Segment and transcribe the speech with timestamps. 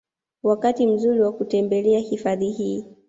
[0.43, 2.85] Wakati mzuri wa kutembelea hifadhi hii